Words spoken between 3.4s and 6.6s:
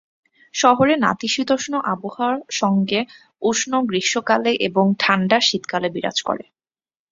উষ্ণ গ্রীষ্মকালে এবং ঠাণ্ডা শীতকালে বিরাজ করে।